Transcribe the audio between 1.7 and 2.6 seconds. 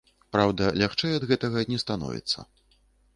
не становіцца.